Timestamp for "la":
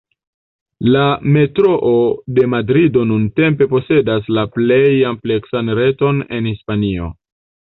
0.93-1.01, 4.39-4.47